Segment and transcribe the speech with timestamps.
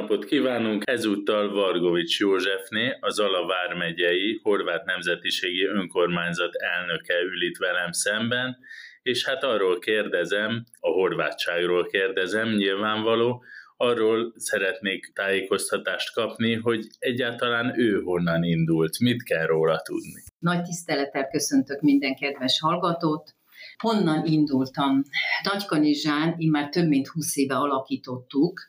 [0.00, 0.82] napot kívánunk!
[0.86, 8.56] Ezúttal Vargovics Józsefné, az Ala vármegyei horvát nemzetiségi önkormányzat elnöke ül itt velem szemben,
[9.02, 13.44] és hát arról kérdezem, a horvátságról kérdezem, nyilvánvaló,
[13.76, 20.22] arról szeretnék tájékoztatást kapni, hogy egyáltalán ő honnan indult, mit kell róla tudni.
[20.38, 23.34] Nagy tisztelettel köszöntök minden kedves hallgatót.
[23.76, 25.02] Honnan indultam?
[25.42, 28.60] Nagykanizsán immár több mint 20 éve alakítottuk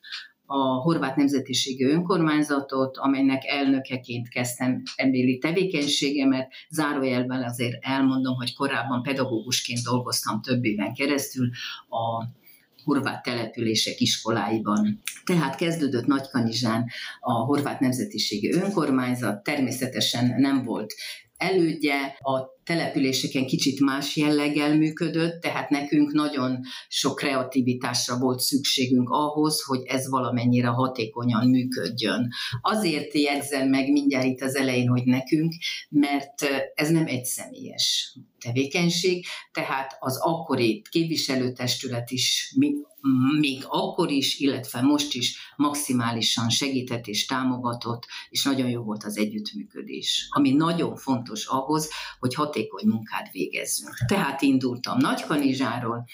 [0.50, 6.54] a horvát nemzetiségi önkormányzatot, amelynek elnökeként kezdtem ebbéli tevékenységemet.
[6.70, 11.50] Zárójelben azért elmondom, hogy korábban pedagógusként dolgoztam több éven keresztül
[11.90, 12.26] a
[12.84, 15.02] horvát települések iskoláiban.
[15.26, 20.94] Tehát kezdődött Nagykanizsán a horvát nemzetiségi önkormányzat, természetesen nem volt
[21.38, 29.62] elődje a településeken kicsit más jelleggel működött, tehát nekünk nagyon sok kreativitásra volt szükségünk ahhoz,
[29.62, 32.30] hogy ez valamennyire hatékonyan működjön.
[32.62, 35.54] Azért jegyzem meg mindjárt itt az elején, hogy nekünk,
[35.90, 36.42] mert
[36.74, 42.56] ez nem egy személyes tevékenység, tehát az akkori képviselőtestület is
[43.40, 49.18] még akkor is, illetve most is maximálisan segített és támogatott, és nagyon jó volt az
[49.18, 53.94] együttműködés, ami nagyon fontos ahhoz, hogy hatékony munkát végezzünk.
[54.08, 56.06] Tehát indultam Nagykanizsáról,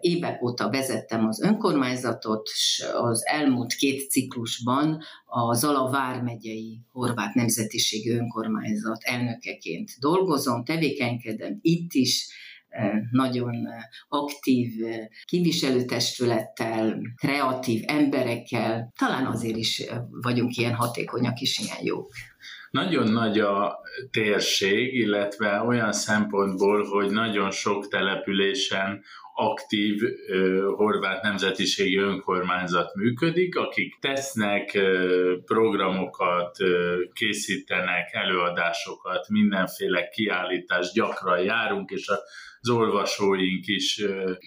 [0.00, 8.10] évek óta vezettem az önkormányzatot, és az elmúlt két ciklusban a Zala vármegyei horvát nemzetiségi
[8.10, 12.28] önkormányzat elnökeként dolgozom, tevékenykedem itt is,
[13.10, 13.54] nagyon
[14.08, 14.72] aktív
[15.24, 22.12] kiviselőtestülettel, kreatív emberekkel, talán azért is vagyunk ilyen hatékonyak és ilyen jók.
[22.70, 23.78] Nagyon nagy a
[24.10, 29.02] térség, illetve olyan szempontból, hogy nagyon sok településen
[29.38, 40.94] aktív uh, horvát nemzetiségi önkormányzat működik, akik tesznek uh, programokat, uh, készítenek előadásokat, mindenféle kiállítást
[40.94, 42.08] gyakran járunk, és
[42.68, 44.02] az olvasóink is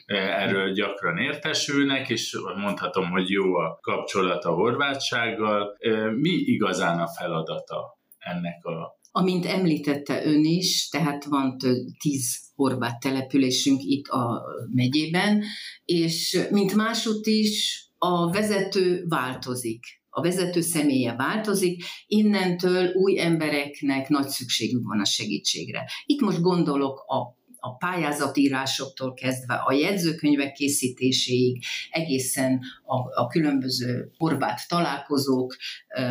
[0.06, 5.78] erről gyakran értesülnek, és mondhatom, hogy jó a kapcsolat a horvátsággal.
[6.16, 11.58] Mi igazán a feladata ennek a Amint említette ön is, tehát van
[12.00, 14.42] tíz horvát településünk itt a
[14.74, 15.44] megyében,
[15.86, 19.84] és mint másút is a vezető változik.
[20.10, 25.90] A vezető személye változik, innentől új embereknek nagy szükségük van a segítségre.
[26.06, 34.68] Itt most gondolok a a pályázatírásoktól kezdve a jegyzőkönyvek készítéséig, egészen a, a különböző horvát
[34.68, 35.58] találkozók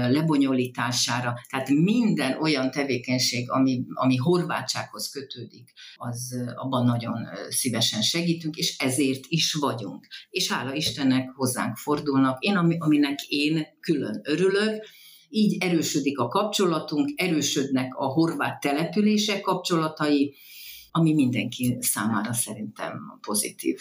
[0.08, 8.76] lebonyolítására, tehát minden olyan tevékenység, ami, ami horvátsághoz kötődik, az abban nagyon szívesen segítünk, és
[8.78, 10.06] ezért is vagyunk.
[10.30, 12.44] És hála Istennek hozzánk fordulnak.
[12.44, 14.86] Én, aminek én külön örülök,
[15.28, 20.34] így erősödik a kapcsolatunk, erősödnek a horvát települések kapcsolatai,
[20.98, 23.78] ami mindenki számára szerintem pozitív.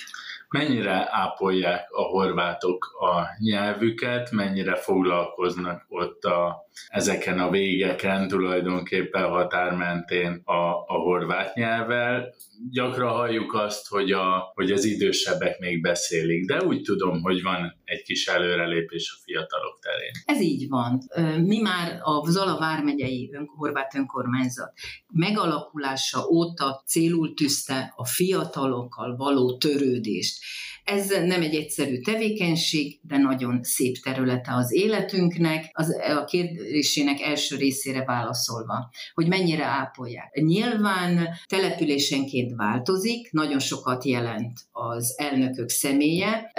[0.49, 10.41] Mennyire ápolják a horvátok a nyelvüket, mennyire foglalkoznak ott a, ezeken a végeken tulajdonképpen határmentén
[10.43, 10.53] a,
[10.87, 12.33] a horvát nyelvvel.
[12.71, 17.75] Gyakran halljuk azt, hogy, a, hogy az idősebbek még beszélik, de úgy tudom, hogy van
[17.83, 20.11] egy kis előrelépés a fiatalok terén.
[20.25, 21.01] Ez így van.
[21.43, 24.73] Mi már a Zala vármegyei ön, horvát önkormányzat
[25.13, 30.39] megalakulása óta célul tűzte a fiatalokkal való törődést.
[30.87, 35.69] Ez nem egy egyszerű tevékenység, de nagyon szép területe az életünknek.
[35.73, 40.33] Az, a kérdésének első részére válaszolva, hogy mennyire ápolják.
[40.33, 46.51] Nyilván településenként változik, nagyon sokat jelent az elnökök személye,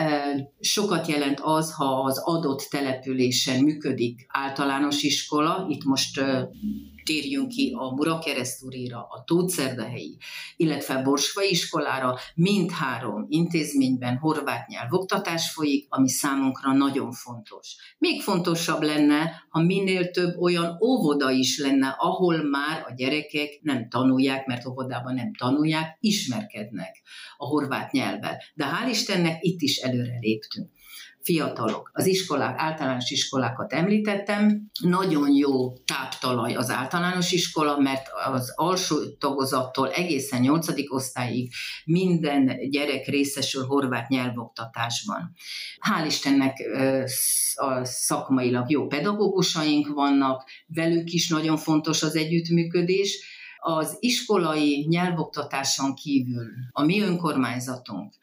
[0.61, 6.21] sokat jelent az, ha az adott településen működik általános iskola, itt most
[7.09, 10.17] térjünk ki a Murakeresztúrira, a Tótszerdahelyi,
[10.56, 17.77] illetve Borsva iskolára, mindhárom intézményben horvát nyelvoktatás folyik, ami számunkra nagyon fontos.
[17.99, 23.88] Még fontosabb lenne, ha minél több olyan óvoda is lenne, ahol már a gyerekek nem
[23.88, 27.03] tanulják, mert óvodában nem tanulják, ismerkednek
[27.37, 28.43] a horvát nyelvvel.
[28.55, 30.76] De hál' Istennek itt is előre léptünk
[31.29, 31.91] fiatalok.
[31.93, 39.91] Az iskolák, általános iskolákat említettem, nagyon jó táptalaj az általános iskola, mert az alsó tagozattól
[39.91, 40.67] egészen 8.
[40.89, 41.53] osztályig
[41.85, 45.35] minden gyerek részesül horvát nyelvoktatásban.
[45.89, 46.57] Hál' Istennek
[47.55, 56.47] a szakmailag jó pedagógusaink vannak, velük is nagyon fontos az együttműködés, az iskolai nyelvoktatáson kívül
[56.71, 58.15] a mi önkormányzatunk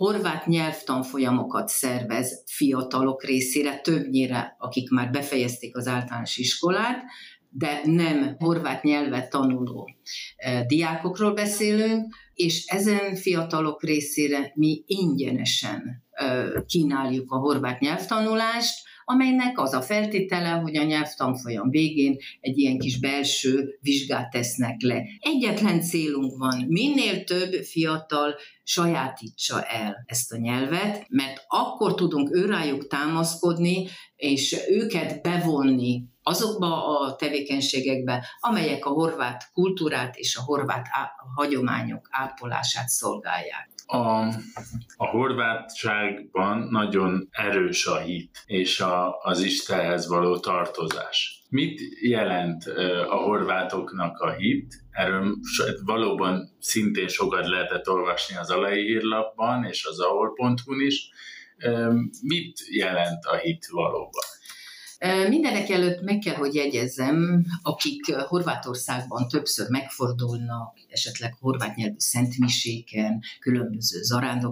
[0.00, 7.02] horvát nyelvtanfolyamokat szervez fiatalok részére, többnyire, akik már befejezték az általános iskolát,
[7.48, 9.90] de nem horvát nyelvet tanuló
[10.36, 19.58] e, diákokról beszélünk, és ezen fiatalok részére mi ingyenesen e, kínáljuk a horvát nyelvtanulást, amelynek
[19.58, 25.02] az a feltétele, hogy a nyelvtanfolyam végén egy ilyen kis belső vizsgát tesznek le.
[25.18, 32.86] Egyetlen célunk van, minél több fiatal sajátítsa el ezt a nyelvet, mert akkor tudunk őrájuk
[32.86, 41.12] támaszkodni, és őket bevonni azokba a tevékenységekbe, amelyek a horvát kultúrát és a horvát á-
[41.34, 43.70] hagyományok ápolását szolgálják.
[43.92, 44.28] A,
[44.96, 51.44] a horvátságban nagyon erős a hit és a, az Istenhez való tartozás.
[51.48, 52.64] Mit jelent
[53.08, 54.74] a horvátoknak a hit?
[54.90, 55.36] Erről
[55.84, 61.10] valóban szintén sokat lehetett olvasni az alai hírlapban és az ahol.hu is.
[62.22, 64.24] Mit jelent a hit valóban?
[65.28, 74.00] Mindenek előtt meg kell, hogy jegyezzem, akik Horvátországban többször megfordulnak, esetleg horvát nyelvű szentmiséken, különböző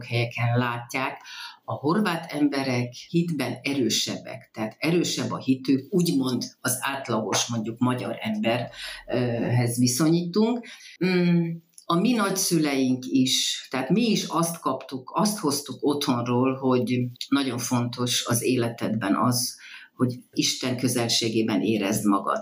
[0.08, 1.20] helyeken látják,
[1.64, 9.78] a horvát emberek hitben erősebbek, tehát erősebb a hitük, úgymond az átlagos, mondjuk magyar emberhez
[9.78, 10.66] viszonyítunk.
[11.04, 11.50] Mm,
[11.84, 18.26] a mi nagyszüleink is, tehát mi is azt kaptuk, azt hoztuk otthonról, hogy nagyon fontos
[18.26, 19.56] az életedben az,
[19.98, 22.40] hogy Isten közelségében érezd magad.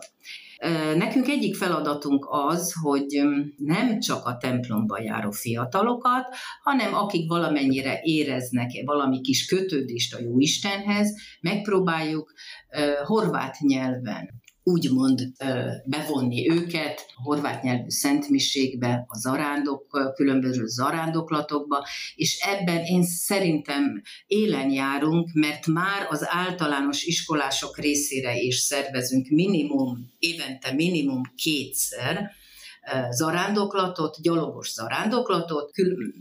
[0.97, 3.23] Nekünk egyik feladatunk az, hogy
[3.57, 10.39] nem csak a templomba járó fiatalokat, hanem akik valamennyire éreznek valami kis kötődést a jó
[10.39, 12.33] Istenhez, megpróbáljuk
[13.05, 15.21] horvát nyelven úgymond
[15.85, 24.71] bevonni őket a horvát nyelvű szentmiségbe, a zarándok, különböző zarándoklatokba, és ebben én szerintem élen
[24.71, 32.31] járunk, mert már az általános iskolások részére is szervezünk minimum, évente minimum kétszer,
[33.11, 35.71] zarándoklatot, gyalogos zarándoklatot,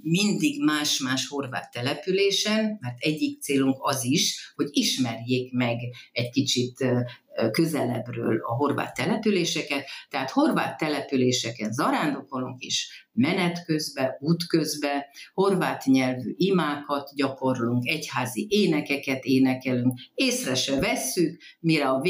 [0.01, 5.77] mindig más-más horvát településen, mert egyik célunk az is, hogy ismerjék meg
[6.11, 6.85] egy kicsit
[7.51, 15.03] közelebbről a horvát településeket, tehát horvát településeken zarándokolunk is, menet közben, út közben,
[15.33, 22.01] horvát nyelvű imákat gyakorlunk, egyházi énekeket énekelünk, észre se vesszük, mire a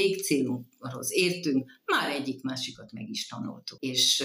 [0.86, 3.80] végcélunkhoz értünk, már egyik-másikat meg is tanultuk.
[3.80, 4.24] És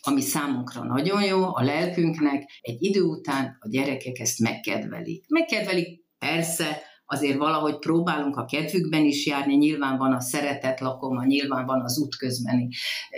[0.00, 5.24] ami számunkra nagyon jó, a lelkünknek, egy idő után a gyerekek ezt megkedvelik.
[5.28, 11.66] Megkedvelik persze, azért valahogy próbálunk a kedvükben is járni, nyilván van a szeretet lakoma, nyilván
[11.66, 12.68] van az útközbeni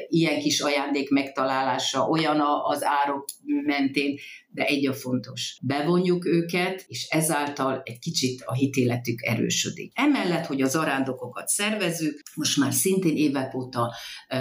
[0.08, 3.24] ilyen kis ajándék megtalálása, olyan az árok
[3.64, 4.18] mentén,
[4.50, 5.58] de egy a fontos.
[5.62, 9.92] Bevonjuk őket, és ezáltal egy kicsit a hitéletük erősödik.
[9.94, 13.94] Emellett, hogy az arándokokat szervezünk, most már szintén évek óta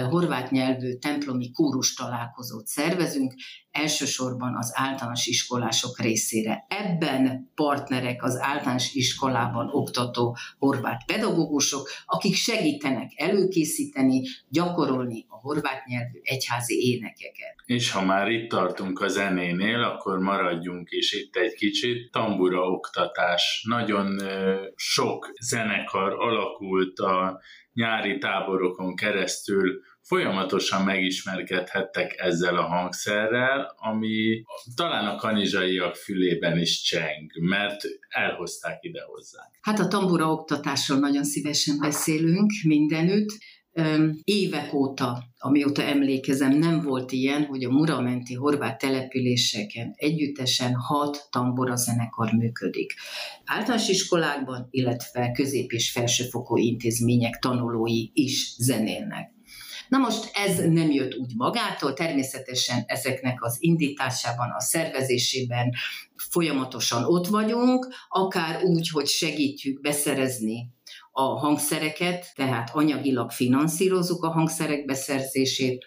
[0.08, 3.34] horvát nyelvű templomi kórus találkozót szervezünk,
[3.70, 6.66] elsősorban az általános iskolások részére.
[6.68, 16.18] Ebben partnerek az általános iskolában oktató horvát pedagógusok, akik segítenek előkészíteni, gyakorolni a horvát nyelvű
[16.22, 17.54] egyházi énekeket.
[17.64, 22.10] És ha már itt tartunk a zenénél, akkor maradjunk is itt egy kicsit.
[22.10, 23.64] Tambura oktatás.
[23.68, 24.20] Nagyon
[24.76, 27.40] sok zenekar alakult a
[27.72, 34.42] nyári táborokon keresztül folyamatosan megismerkedhettek ezzel a hangszerrel, ami
[34.74, 39.50] talán a kanizsaiak fülében is cseng, mert elhozták ide hozzánk.
[39.60, 43.30] Hát a tambura oktatásról nagyon szívesen beszélünk mindenütt.
[44.24, 51.76] Évek óta, amióta emlékezem, nem volt ilyen, hogy a muramenti horvát településeken együttesen hat tambora
[51.76, 52.94] zenekar működik.
[53.44, 59.30] Általános iskolákban, illetve közép- és felsőfokú intézmények tanulói is zenélnek.
[59.88, 65.70] Na most ez nem jött úgy magától, természetesen ezeknek az indításában, a szervezésében
[66.30, 70.76] folyamatosan ott vagyunk, akár úgy, hogy segítjük beszerezni
[71.18, 75.86] a hangszereket, tehát anyagilag finanszírozzuk a hangszerek beszerzését,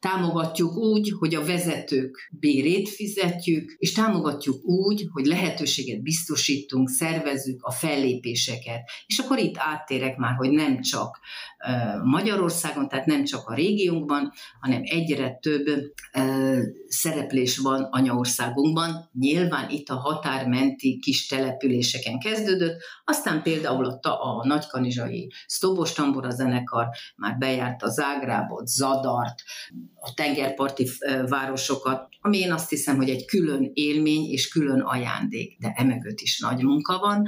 [0.00, 7.70] támogatjuk úgy, hogy a vezetők bérét fizetjük, és támogatjuk úgy, hogy lehetőséget biztosítunk, szervezzük a
[7.70, 8.80] fellépéseket.
[9.06, 11.20] És akkor itt áttérek már, hogy nem csak
[12.04, 15.66] Magyarországon, tehát nem csak a régiónkban, hanem egyre több
[16.92, 19.10] szereplés van anyaországunkban.
[19.12, 26.88] Nyilván itt a határmenti kis településeken kezdődött, aztán például a, a nagykanizsai Sztobos Tambora zenekar
[27.16, 29.42] már bejárt a Zágrábot, Zadart,
[29.94, 30.88] a tengerparti
[31.28, 36.38] városokat, ami én azt hiszem, hogy egy külön élmény és külön ajándék, de emögött is
[36.38, 37.26] nagy munka van,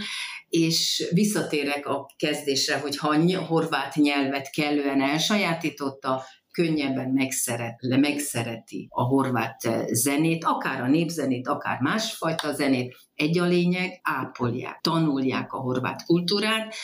[0.49, 6.23] és visszatérek a kezdésre, hogy ha a horvát nyelvet kellően elsajátította,
[6.55, 9.61] könnyebben megszeret, megszereti a horvát
[9.93, 12.97] zenét, akár a népzenét, akár másfajta zenét.
[13.15, 16.75] Egy a lényeg, ápolják, tanulják a horvát kultúrát,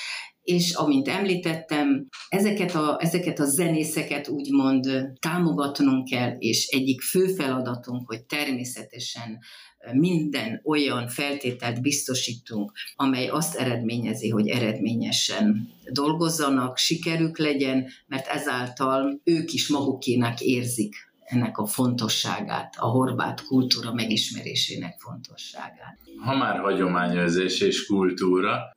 [0.42, 4.86] és amint említettem, ezeket a, ezeket a zenészeket úgymond
[5.18, 9.38] támogatnunk kell, és egyik fő feladatunk, hogy természetesen
[9.92, 19.52] minden olyan feltételt biztosítunk, amely azt eredményezi, hogy eredményesen dolgozzanak, sikerük legyen, mert ezáltal ők
[19.52, 20.94] is magukének érzik
[21.24, 25.98] ennek a fontosságát, a horvát kultúra megismerésének fontosságát.
[26.24, 28.74] Ha már hagyományőrzés és kultúra,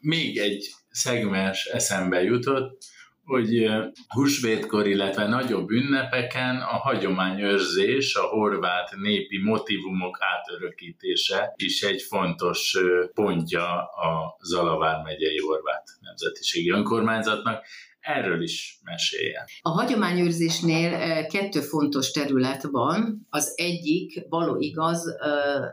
[0.00, 2.84] még egy szegmens eszembe jutott,
[3.24, 3.68] hogy
[4.08, 12.76] húsvétkor, illetve nagyobb ünnepeken a hagyományőrzés, a horvát népi motivumok átörökítése is egy fontos
[13.14, 17.64] pontja a Zalavár megyei horvát nemzetiségi önkormányzatnak.
[18.00, 19.44] Erről is meséljen.
[19.60, 23.26] A hagyományőrzésnél kettő fontos terület van.
[23.30, 25.04] Az egyik, való igaz,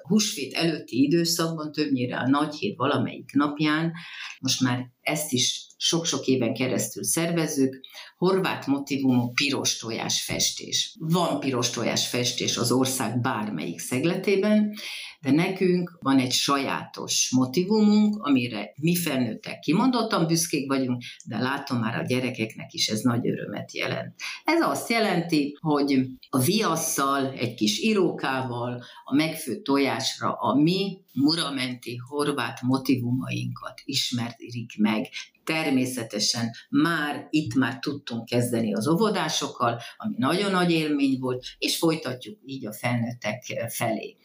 [0.01, 3.93] húsvét előtti időszakban, többnyire a nagy hét valamelyik napján,
[4.39, 7.79] most már ezt is sok-sok éven keresztül szervezzük,
[8.17, 10.95] horvát motivumú piros tojás festés.
[10.99, 14.73] Van piros tojás festés az ország bármelyik szegletében,
[15.21, 21.99] de nekünk van egy sajátos motivumunk, amire mi felnőttek kimondottan büszkék vagyunk, de látom már
[21.99, 24.15] a gyerekeknek is ez nagy örömet jelent.
[24.43, 31.95] Ez azt jelenti, hogy a viasszal, egy kis írókával, a megfőtt tojásra a mi muramenti
[31.95, 35.07] horvát motivumainkat ismerik meg,
[35.49, 42.37] természetesen már itt már tudtunk kezdeni az óvodásokkal, ami nagyon nagy élmény volt, és folytatjuk
[42.45, 44.17] így a felnőttek felé.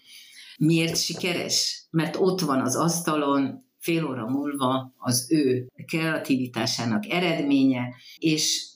[0.58, 1.86] Miért sikeres?
[1.90, 8.66] Mert ott van az asztalon, fél óra múlva az ő kreativitásának eredménye, és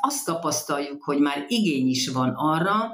[0.00, 2.92] azt tapasztaljuk, hogy már igény is van arra,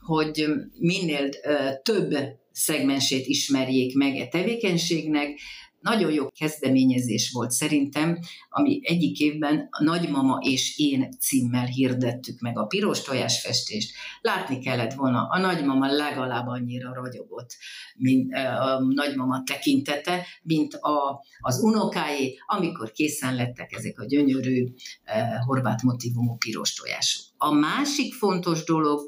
[0.00, 0.46] hogy
[0.78, 2.14] minél e, több
[2.52, 5.38] szegmensét ismerjék meg a e tevékenységnek,
[5.82, 12.58] nagyon jó kezdeményezés volt szerintem, ami egyik évben a Nagymama és én címmel hirdettük meg
[12.58, 13.94] a piros tojásfestést.
[14.20, 17.56] Látni kellett volna, a nagymama legalább annyira ragyogott,
[17.96, 24.66] mint a nagymama tekintete, mint a, az unokáé, amikor készen lettek ezek a gyönyörű
[25.04, 27.24] eh, horvát motivumú piros tojások.
[27.36, 29.00] A másik fontos dolog,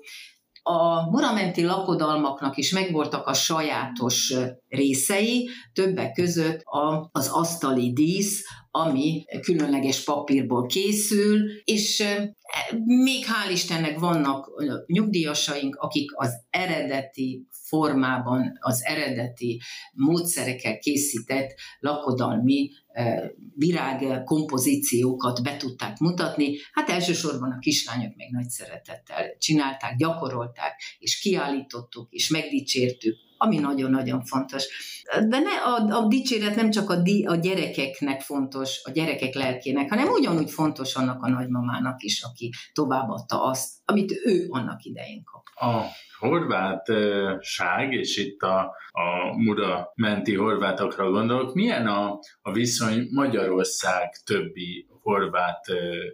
[0.67, 4.35] a muramenti lakodalmaknak is megvoltak a sajátos
[4.69, 12.35] részei, többek között a, az asztali dísz, ami különleges papírból készül, és e,
[12.85, 14.51] még hál' Istennek vannak
[14.87, 19.61] nyugdíjasaink, akik az eredeti formában, az eredeti
[19.93, 22.71] módszerekkel készített lakodalmi
[23.55, 26.57] virág kompozíciókat be tudták mutatni.
[26.73, 34.23] Hát elsősorban a kislányok még nagy szeretettel csinálták, gyakorolták, és kiállítottuk, és megdicsértük, ami nagyon-nagyon
[34.23, 34.67] fontos.
[35.29, 39.89] De ne, a, a dicséret nem csak a, di, a gyerekeknek fontos, a gyerekek lelkének,
[39.89, 45.43] hanem ugyanúgy fontos annak a nagymamának is, aki továbbadta azt, amit ő annak idején kap.
[45.71, 45.83] A
[46.19, 48.59] horvátság, és itt a,
[48.93, 55.67] a Mura menti horvátokra gondolok, milyen a, a viszony Magyarország többi horvát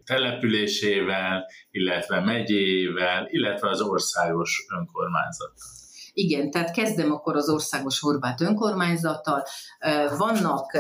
[0.05, 5.80] településével, illetve megyével, illetve az országos önkormányzattal?
[6.13, 9.43] Igen, tehát kezdem akkor az országos horvát önkormányzattal.
[10.19, 10.79] Vannak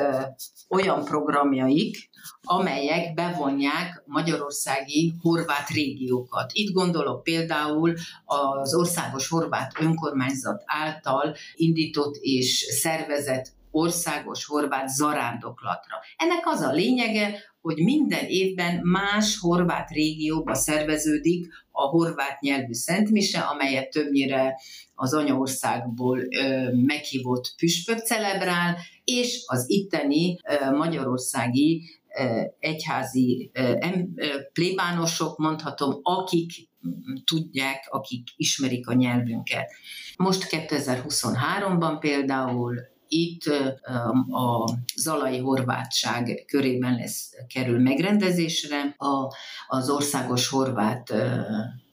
[0.68, 2.10] olyan programjaik,
[2.42, 6.50] amelyek bevonják magyarországi horvát régiókat.
[6.52, 7.94] Itt gondolok például
[8.24, 15.96] az országos horvát önkormányzat által indított és szervezett országos horvát zarándoklatra.
[16.16, 23.40] Ennek az a lényege, hogy minden évben más horvát régióba szerveződik a horvát nyelvű szentmise,
[23.40, 24.60] amelyet többnyire
[24.94, 31.82] az anyaországból ö, meghívott püspök celebrál, és az itteni ö, magyarországi
[32.18, 33.60] ö, egyházi ö,
[34.14, 36.68] ö, plébánosok, mondhatom, akik
[37.24, 39.70] tudják, akik ismerik a nyelvünket.
[40.16, 42.74] Most 2023-ban például
[43.12, 43.44] itt
[44.30, 49.34] a Zalai Horvátság körében lesz, kerül megrendezésre a,
[49.68, 51.12] az országos horvát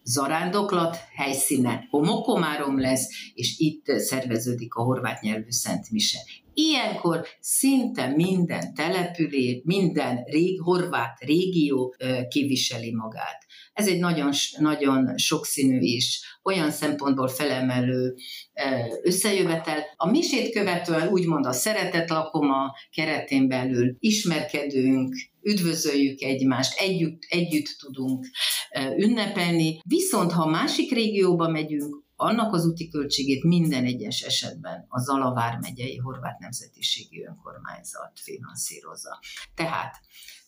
[0.04, 6.20] zarándoklat helyszíne Homokomárom lesz, és itt szerveződik a horvát nyelvű Szent Mise.
[6.54, 11.96] Ilyenkor szinte minden település, minden rég, horvát régió
[12.28, 13.46] képviseli magát.
[13.78, 18.16] Ez egy nagyon, nagyon sokszínű és olyan szempontból felemelő
[19.04, 19.84] összejövetel.
[19.96, 28.26] A misét követően úgymond a szeretet lakoma keretén belül ismerkedünk, üdvözöljük egymást, együtt, együtt tudunk
[28.98, 29.80] ünnepelni.
[29.88, 35.98] Viszont ha másik régióba megyünk, annak az úti költségét minden egyes esetben a Zalavár megyei
[35.98, 39.20] horvát nemzetiségi önkormányzat finanszírozza.
[39.56, 39.96] Tehát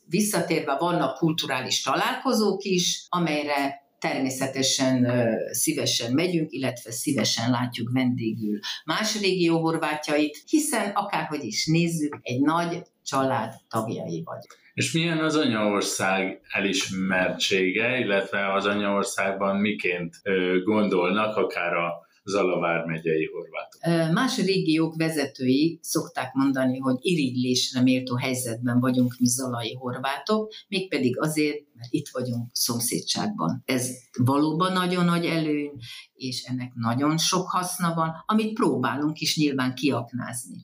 [0.09, 5.07] visszatérve vannak kulturális találkozók is, amelyre természetesen
[5.51, 12.81] szívesen megyünk, illetve szívesen látjuk vendégül más régió horvátjait, hiszen akárhogy is nézzük, egy nagy
[13.03, 14.57] család tagjai vagyunk.
[14.73, 20.15] És milyen az anyaország elismertsége, illetve az anyaországban miként
[20.63, 24.13] gondolnak, akár a Zalavár megyei horvátok.
[24.13, 31.63] Más régiók vezetői szokták mondani, hogy irigylésre méltó helyzetben vagyunk mi zalai horvátok, mégpedig azért,
[31.73, 33.63] mert itt vagyunk szomszédságban.
[33.65, 35.71] Ez valóban nagyon nagy előny,
[36.13, 40.59] és ennek nagyon sok haszna van, amit próbálunk is nyilván kiaknázni.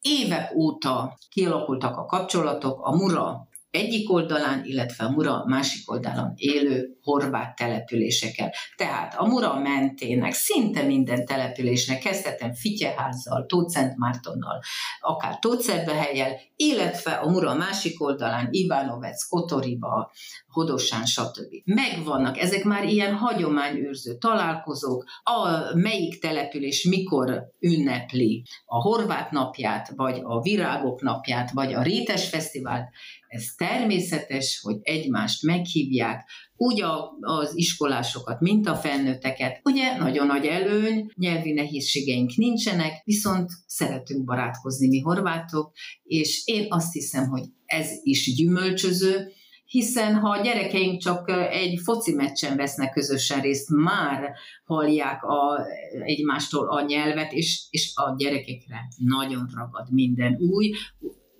[0.00, 6.98] Évek óta kialakultak a kapcsolatok, a Mura egyik oldalán, illetve a Mura másik oldalon élő
[7.02, 8.52] horvát településekkel.
[8.76, 14.60] Tehát a Mura mentének szinte minden településnek, kezdhetem Fityeházzal, Tócent Mártonnal,
[15.00, 20.10] akár Tóczerdehelyel, illetve a Mura másik oldalán Ivánovec, Kotoriba,
[20.48, 21.54] Hodosán, stb.
[21.64, 30.20] Megvannak, ezek már ilyen hagyományőrző találkozók, a melyik település mikor ünnepli a horvát napját, vagy
[30.22, 32.88] a virágok napját, vagy a rétes fesztivált,
[33.36, 39.60] ez természetes, hogy egymást meghívják, úgy a, az iskolásokat, mint a felnőtteket.
[39.64, 46.92] Ugye nagyon nagy előny, nyelvi nehézségeink nincsenek, viszont szeretünk barátkozni mi horvátok, és én azt
[46.92, 49.32] hiszem, hogy ez is gyümölcsöző,
[49.66, 54.30] hiszen ha a gyerekeink csak egy foci meccsen vesznek közösen részt, már
[54.64, 55.66] hallják a,
[56.04, 60.72] egymástól a nyelvet, és, és a gyerekekre nagyon ragad minden új,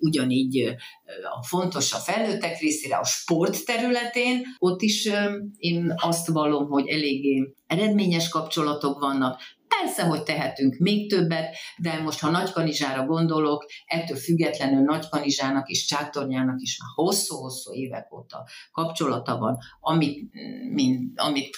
[0.07, 0.75] ugyanígy
[1.41, 5.09] fontos a felnőttek részére a sport területén, ott is
[5.57, 9.41] én azt vallom, hogy eléggé eredményes kapcsolatok vannak,
[9.81, 16.61] Persze, hogy tehetünk még többet, de most, ha Nagykanizsára gondolok, ettől függetlenül Nagykanizsának és Csátornyának
[16.61, 20.33] is már hosszú-hosszú évek óta kapcsolata van, amit,
[20.73, 21.57] mint, amit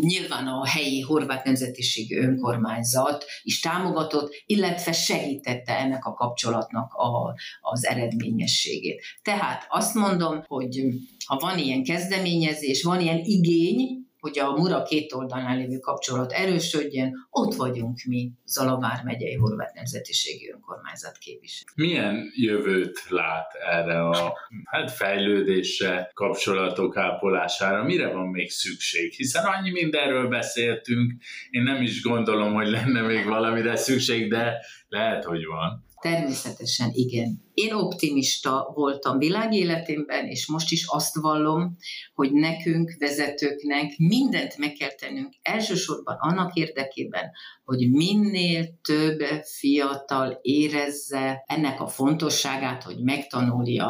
[0.00, 7.86] nyilván a helyi horvát nemzetiségű önkormányzat is támogatott, illetve segítette ennek a kapcsolatnak a, az
[7.86, 9.02] eredményességét.
[9.22, 10.84] Tehát azt mondom, hogy
[11.26, 17.26] ha van ilyen kezdeményezés, van ilyen igény, hogy a Mura két oldalán lévő kapcsolat erősödjön,
[17.30, 21.70] ott vagyunk mi, Zalavár megyei horvát nemzetiségi önkormányzat képviselő.
[21.74, 27.82] Milyen jövőt lát erre a hát fejlődésre, kapcsolatok ápolására?
[27.82, 29.12] Mire van még szükség?
[29.12, 31.12] Hiszen annyi mindenről beszéltünk,
[31.50, 35.84] én nem is gondolom, hogy lenne még valamire szükség, de lehet, hogy van.
[36.00, 37.42] Természetesen igen.
[37.54, 41.76] Én optimista voltam világéletemben, és most is azt vallom,
[42.14, 47.30] hogy nekünk, vezetőknek mindent meg kell tennünk elsősorban annak érdekében,
[47.64, 49.20] hogy minél több
[49.58, 53.86] fiatal érezze ennek a fontosságát, hogy megtanulja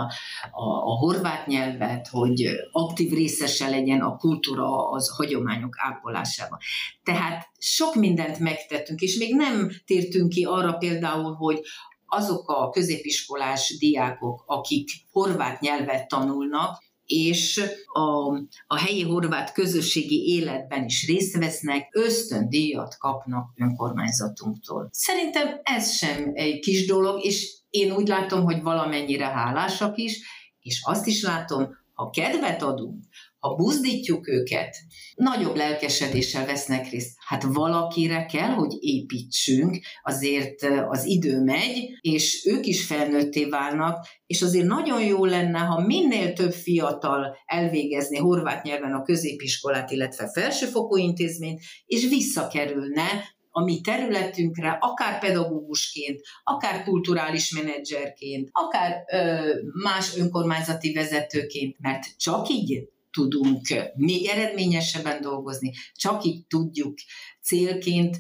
[0.50, 6.58] a, a horvát nyelvet, hogy aktív részese legyen a kultúra, az hagyományok ápolásában.
[7.02, 11.60] Tehát sok mindent megtettünk, és még nem tértünk ki arra például, hogy
[12.14, 18.34] azok a középiskolás diákok, akik horvát nyelvet tanulnak, és a,
[18.66, 24.88] a helyi horvát közösségi életben is részt vesznek, ösztöndíjat kapnak önkormányzatunktól.
[24.92, 30.20] Szerintem ez sem egy kis dolog, és én úgy látom, hogy valamennyire hálásak is,
[30.60, 33.04] és azt is látom, ha kedvet adunk,
[33.42, 34.76] ha buzdítjuk őket,
[35.14, 37.16] nagyobb lelkesedéssel vesznek részt.
[37.26, 44.42] Hát valakire kell, hogy építsünk, azért az idő megy, és ők is felnőtté válnak, és
[44.42, 50.96] azért nagyon jó lenne, ha minél több fiatal elvégezni horvát nyelven a középiskolát, illetve felsőfokú
[50.96, 53.06] intézményt, és visszakerülne
[53.50, 62.48] a mi területünkre, akár pedagógusként, akár kulturális menedzserként, akár ö, más önkormányzati vezetőként, mert csak
[62.48, 63.60] így tudunk
[63.94, 66.94] még eredményesebben dolgozni, csak így tudjuk
[67.42, 68.18] célként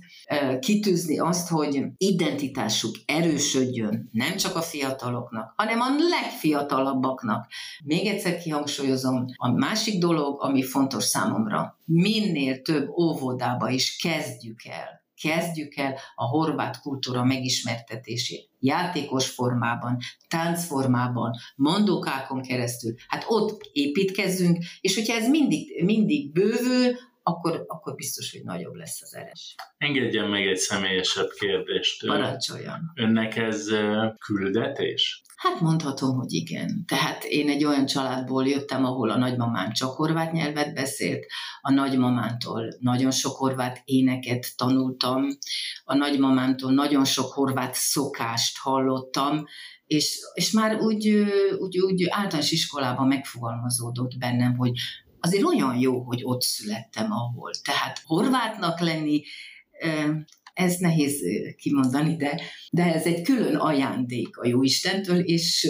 [0.60, 7.46] kitűzni azt, hogy identitásuk erősödjön nem csak a fiataloknak, hanem a legfiatalabbaknak.
[7.84, 15.01] Még egyszer kihangsúlyozom, a másik dolog, ami fontos számomra, minél több óvodába is kezdjük el
[15.22, 22.94] kezdjük el a horvát kultúra megismertetését játékos formában, táncformában, mondókákon keresztül.
[23.08, 29.02] Hát ott építkezzünk, és hogyha ez mindig, mindig bővül, akkor, akkor biztos, hogy nagyobb lesz
[29.02, 29.54] az eres.
[29.78, 32.06] Engedjen meg egy személyesebb kérdést.
[32.06, 32.80] Parancsoljon.
[32.94, 33.68] Önnek ez
[34.18, 35.22] küldetés?
[35.42, 36.84] Hát mondhatom, hogy igen.
[36.86, 41.26] Tehát én egy olyan családból jöttem, ahol a nagymamám csak horvát nyelvet beszélt,
[41.60, 45.26] a nagymamántól nagyon sok horvát éneket tanultam,
[45.84, 49.44] a nagymamámtól nagyon sok horvát szokást hallottam,
[49.86, 51.24] és, és már úgy,
[51.58, 54.72] úgy, úgy általános iskolában megfogalmazódott bennem, hogy
[55.20, 57.50] azért olyan jó, hogy ott születtem, ahol.
[57.62, 59.22] Tehát horvátnak lenni,
[60.54, 61.20] ez nehéz
[61.56, 65.68] kimondani, de, de ez egy külön ajándék a Jóistentől, és,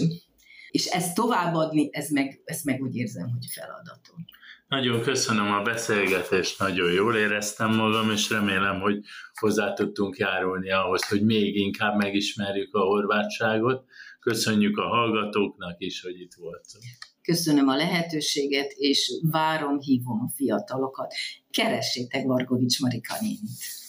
[0.71, 4.25] és ezt továbbadni, ez meg, ezt meg úgy érzem, hogy feladatom.
[4.69, 11.09] Nagyon köszönöm a beszélgetést, nagyon jól éreztem magam, és remélem, hogy hozzá tudtunk járulni ahhoz,
[11.09, 13.85] hogy még inkább megismerjük a horvátságot.
[14.21, 16.85] Köszönjük a hallgatóknak is, hogy itt voltunk.
[17.23, 21.15] Köszönöm a lehetőséget, és várom, hívom a fiatalokat.
[21.51, 23.82] Keressétek Vargovics Marika nénit.